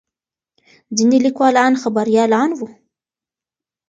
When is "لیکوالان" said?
1.25-1.73